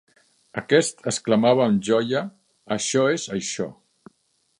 [0.59, 2.23] Aquest exclamava amb joia:
[2.77, 3.69] Això és això.